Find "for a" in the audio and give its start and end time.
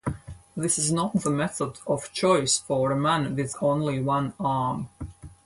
2.57-2.95